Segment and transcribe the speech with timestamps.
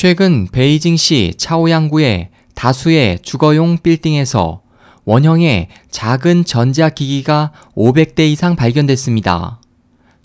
[0.00, 4.62] 최근 베이징시 차오양구의 다수의 주거용 빌딩에서
[5.04, 9.60] 원형의 작은 전자기기가 500대 이상 발견됐습니다.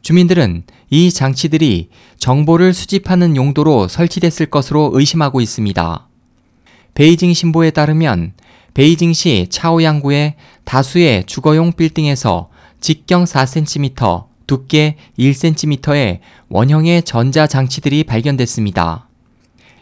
[0.02, 6.08] 주민들은 이 장치들이 정보를 수집하는 용도로 설치됐을 것으로 의심하고 있습니다.
[6.94, 8.32] 베이징 신보에 따르면
[8.76, 12.48] 베이징시 차오양구의 다수의 주거용 빌딩에서
[12.80, 19.10] 직경 4cm, 두께 1cm의 원형의 전자장치들이 발견됐습니다.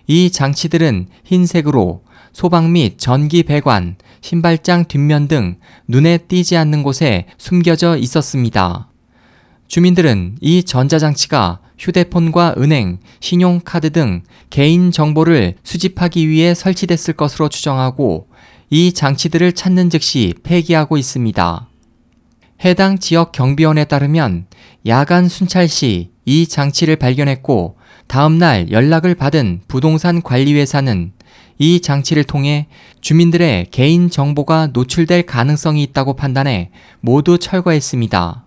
[0.07, 2.03] 이 장치들은 흰색으로
[2.33, 5.57] 소방 및 전기 배관, 신발장 뒷면 등
[5.87, 8.89] 눈에 띄지 않는 곳에 숨겨져 있었습니다.
[9.67, 18.27] 주민들은 이 전자장치가 휴대폰과 은행, 신용카드 등 개인 정보를 수집하기 위해 설치됐을 것으로 추정하고
[18.69, 21.69] 이 장치들을 찾는 즉시 폐기하고 있습니다.
[22.65, 24.47] 해당 지역 경비원에 따르면
[24.85, 31.13] 야간 순찰 시 이 장치를 발견했고 다음날 연락을 받은 부동산 관리회사는
[31.59, 32.67] 이 장치를 통해
[33.01, 38.45] 주민들의 개인 정보가 노출될 가능성이 있다고 판단해 모두 철거했습니다.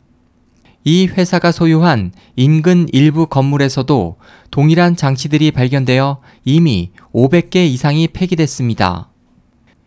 [0.85, 4.17] 이 회사가 소유한 인근 일부 건물에서도
[4.53, 9.09] 동일한 장치들이 발견되어 이미 500개 이상이 폐기됐습니다.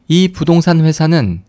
[0.10, 1.44] 이 부동산 회사는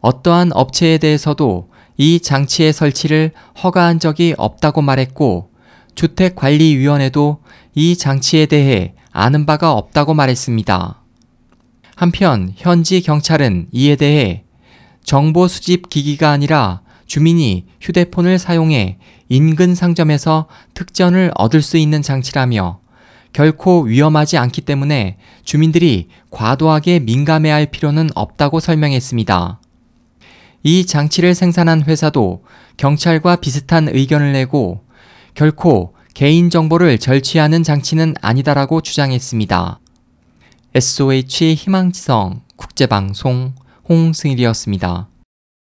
[0.00, 3.32] 어떠한 업체에 대해서도 이 장치의 설치를
[3.62, 5.50] 허가한 적이 없다고 말했고
[5.94, 7.40] 주택관리위원회도
[7.74, 11.00] 이 장치에 대해 아는 바가 없다고 말했습니다.
[11.96, 14.44] 한편 현지 경찰은 이에 대해
[15.02, 22.80] 정보 수집 기기가 아니라 주민이 휴대폰을 사용해 인근 상점에서 특전을 얻을 수 있는 장치라며
[23.32, 29.60] 결코 위험하지 않기 때문에 주민들이 과도하게 민감해 할 필요는 없다고 설명했습니다.
[30.62, 32.44] 이 장치를 생산한 회사도
[32.76, 34.84] 경찰과 비슷한 의견을 내고
[35.34, 39.80] 결코 개인정보를 절취하는 장치는 아니다라고 주장했습니다.
[40.74, 43.54] SOH 희망지성 국제방송
[43.88, 45.08] 홍승일이었습니다.